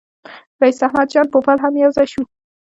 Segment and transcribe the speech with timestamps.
[0.61, 2.21] رییس احمد جان پوپل هم یو ځای شو.